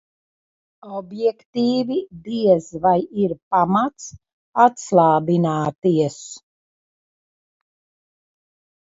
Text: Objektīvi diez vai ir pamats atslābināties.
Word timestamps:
Objektīvi 0.99 1.97
diez 2.27 2.69
vai 2.85 2.93
ir 3.25 3.35
pamats 3.55 4.07
atslābināties. 4.63 6.17